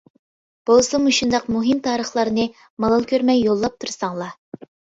بولسا 0.69 0.99
مۇشۇنداق 1.03 1.45
مۇھىم 1.57 1.83
تارىخلارنى 1.89 2.47
مالال 2.87 3.07
كۆرمەي 3.15 3.41
يوللاپ 3.47 3.79
تۇرساڭلا؟! 3.81 4.35